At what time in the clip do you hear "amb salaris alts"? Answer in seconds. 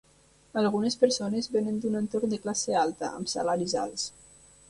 3.21-4.09